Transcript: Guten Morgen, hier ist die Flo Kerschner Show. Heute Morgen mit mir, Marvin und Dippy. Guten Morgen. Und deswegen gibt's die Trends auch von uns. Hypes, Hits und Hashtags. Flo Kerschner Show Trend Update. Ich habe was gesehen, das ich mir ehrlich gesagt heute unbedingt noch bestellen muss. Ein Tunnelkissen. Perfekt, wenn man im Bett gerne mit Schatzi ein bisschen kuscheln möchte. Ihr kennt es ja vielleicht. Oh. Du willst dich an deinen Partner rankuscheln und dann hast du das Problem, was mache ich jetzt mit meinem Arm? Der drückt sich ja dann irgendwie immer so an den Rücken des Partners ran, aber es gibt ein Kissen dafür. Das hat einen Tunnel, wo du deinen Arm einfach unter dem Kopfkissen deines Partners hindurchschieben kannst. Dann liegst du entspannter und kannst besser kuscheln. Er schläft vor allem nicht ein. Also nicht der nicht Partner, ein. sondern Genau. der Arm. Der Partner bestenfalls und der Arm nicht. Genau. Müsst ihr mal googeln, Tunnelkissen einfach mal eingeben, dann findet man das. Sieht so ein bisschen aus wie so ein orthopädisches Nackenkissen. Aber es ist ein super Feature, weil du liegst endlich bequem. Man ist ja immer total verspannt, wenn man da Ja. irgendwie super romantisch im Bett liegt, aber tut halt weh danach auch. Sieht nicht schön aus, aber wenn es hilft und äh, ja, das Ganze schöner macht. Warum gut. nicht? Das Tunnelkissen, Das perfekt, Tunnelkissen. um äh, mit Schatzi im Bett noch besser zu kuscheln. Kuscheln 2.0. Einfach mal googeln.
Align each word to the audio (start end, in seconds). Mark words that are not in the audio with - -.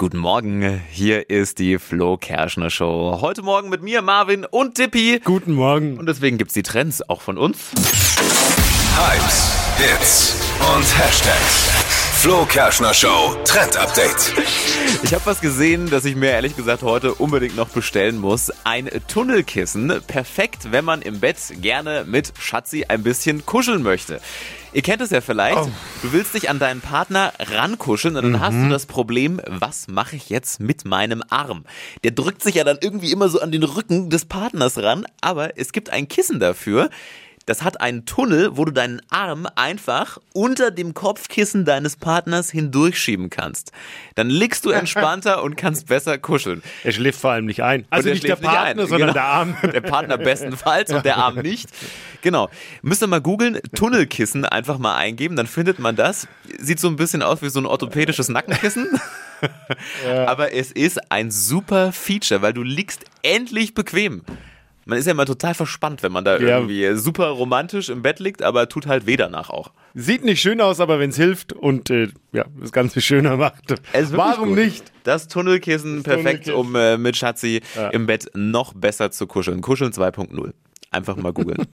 Guten 0.00 0.18
Morgen, 0.18 0.80
hier 0.92 1.28
ist 1.28 1.58
die 1.58 1.76
Flo 1.76 2.16
Kerschner 2.18 2.70
Show. 2.70 3.18
Heute 3.20 3.42
Morgen 3.42 3.68
mit 3.68 3.82
mir, 3.82 4.00
Marvin 4.00 4.44
und 4.44 4.78
Dippy. 4.78 5.20
Guten 5.24 5.54
Morgen. 5.54 5.98
Und 5.98 6.06
deswegen 6.06 6.38
gibt's 6.38 6.54
die 6.54 6.62
Trends 6.62 7.02
auch 7.08 7.20
von 7.20 7.36
uns. 7.36 7.72
Hypes, 8.94 9.56
Hits 9.76 10.36
und 10.60 10.84
Hashtags. 11.00 12.07
Flo 12.20 12.44
Kerschner 12.46 12.92
Show 12.92 13.36
Trend 13.44 13.76
Update. 13.76 14.32
Ich 15.04 15.14
habe 15.14 15.24
was 15.24 15.40
gesehen, 15.40 15.88
das 15.88 16.04
ich 16.04 16.16
mir 16.16 16.30
ehrlich 16.30 16.56
gesagt 16.56 16.82
heute 16.82 17.14
unbedingt 17.14 17.54
noch 17.54 17.68
bestellen 17.68 18.18
muss. 18.18 18.50
Ein 18.64 18.90
Tunnelkissen. 19.06 20.02
Perfekt, 20.04 20.72
wenn 20.72 20.84
man 20.84 21.00
im 21.00 21.20
Bett 21.20 21.38
gerne 21.60 22.04
mit 22.08 22.32
Schatzi 22.40 22.86
ein 22.88 23.04
bisschen 23.04 23.46
kuscheln 23.46 23.84
möchte. 23.84 24.20
Ihr 24.72 24.82
kennt 24.82 25.00
es 25.00 25.10
ja 25.10 25.20
vielleicht. 25.20 25.58
Oh. 25.58 25.70
Du 26.02 26.12
willst 26.12 26.34
dich 26.34 26.50
an 26.50 26.58
deinen 26.58 26.80
Partner 26.80 27.32
rankuscheln 27.38 28.16
und 28.16 28.24
dann 28.24 28.40
hast 28.40 28.56
du 28.56 28.68
das 28.68 28.86
Problem, 28.86 29.40
was 29.46 29.86
mache 29.86 30.16
ich 30.16 30.28
jetzt 30.28 30.58
mit 30.58 30.84
meinem 30.84 31.22
Arm? 31.30 31.66
Der 32.02 32.10
drückt 32.10 32.42
sich 32.42 32.56
ja 32.56 32.64
dann 32.64 32.78
irgendwie 32.80 33.12
immer 33.12 33.28
so 33.28 33.40
an 33.40 33.52
den 33.52 33.62
Rücken 33.62 34.10
des 34.10 34.24
Partners 34.24 34.76
ran, 34.78 35.06
aber 35.20 35.56
es 35.56 35.70
gibt 35.70 35.90
ein 35.90 36.08
Kissen 36.08 36.40
dafür. 36.40 36.90
Das 37.48 37.62
hat 37.62 37.80
einen 37.80 38.04
Tunnel, 38.04 38.58
wo 38.58 38.66
du 38.66 38.72
deinen 38.72 39.00
Arm 39.08 39.48
einfach 39.56 40.18
unter 40.34 40.70
dem 40.70 40.92
Kopfkissen 40.92 41.64
deines 41.64 41.96
Partners 41.96 42.50
hindurchschieben 42.50 43.30
kannst. 43.30 43.72
Dann 44.16 44.28
liegst 44.28 44.66
du 44.66 44.70
entspannter 44.70 45.42
und 45.42 45.56
kannst 45.56 45.86
besser 45.86 46.18
kuscheln. 46.18 46.62
Er 46.84 46.92
schläft 46.92 47.18
vor 47.18 47.30
allem 47.30 47.46
nicht 47.46 47.62
ein. 47.62 47.86
Also 47.88 48.10
nicht 48.10 48.24
der 48.24 48.36
nicht 48.36 48.44
Partner, 48.44 48.82
ein. 48.82 48.86
sondern 48.86 48.98
Genau. 49.00 49.12
der 49.14 49.24
Arm. 49.24 49.56
Der 49.62 49.80
Partner 49.80 50.18
bestenfalls 50.18 50.92
und 50.92 51.06
der 51.06 51.16
Arm 51.16 51.36
nicht. 51.36 51.70
Genau. 52.20 52.50
Müsst 52.82 53.02
ihr 53.02 53.06
mal 53.06 53.22
googeln, 53.22 53.58
Tunnelkissen 53.74 54.44
einfach 54.44 54.76
mal 54.76 54.96
eingeben, 54.96 55.34
dann 55.34 55.46
findet 55.46 55.78
man 55.78 55.96
das. 55.96 56.28
Sieht 56.58 56.80
so 56.80 56.88
ein 56.88 56.96
bisschen 56.96 57.22
aus 57.22 57.40
wie 57.40 57.48
so 57.48 57.60
ein 57.60 57.66
orthopädisches 57.66 58.28
Nackenkissen. 58.28 59.00
Aber 60.26 60.52
es 60.52 60.70
ist 60.70 61.10
ein 61.10 61.30
super 61.30 61.92
Feature, 61.92 62.42
weil 62.42 62.52
du 62.52 62.62
liegst 62.62 63.04
endlich 63.22 63.72
bequem. 63.72 64.22
Man 64.88 64.98
ist 64.98 65.04
ja 65.04 65.12
immer 65.12 65.26
total 65.26 65.52
verspannt, 65.52 66.02
wenn 66.02 66.12
man 66.12 66.24
da 66.24 66.38
Ja. 66.38 66.56
irgendwie 66.58 66.94
super 66.96 67.26
romantisch 67.28 67.90
im 67.90 68.00
Bett 68.02 68.20
liegt, 68.20 68.42
aber 68.42 68.68
tut 68.70 68.86
halt 68.86 69.04
weh 69.06 69.16
danach 69.18 69.50
auch. 69.50 69.70
Sieht 69.94 70.24
nicht 70.24 70.40
schön 70.40 70.60
aus, 70.62 70.80
aber 70.80 70.98
wenn 70.98 71.10
es 71.10 71.16
hilft 71.16 71.52
und 71.52 71.90
äh, 71.90 72.08
ja, 72.32 72.46
das 72.58 72.72
Ganze 72.72 73.00
schöner 73.02 73.36
macht. 73.36 73.74
Warum 74.12 74.48
gut. 74.50 74.58
nicht? 74.58 74.92
Das 75.04 75.28
Tunnelkissen, 75.28 76.02
Das 76.02 76.04
perfekt, 76.04 76.46
Tunnelkissen. 76.46 76.54
um 76.54 76.74
äh, 76.74 76.96
mit 76.96 77.16
Schatzi 77.16 77.60
im 77.92 78.06
Bett 78.06 78.30
noch 78.34 78.72
besser 78.72 79.10
zu 79.10 79.26
kuscheln. 79.26 79.60
Kuscheln 79.60 79.92
2.0. 79.92 80.52
Einfach 80.90 81.16
mal 81.16 81.32
googeln. 81.34 81.58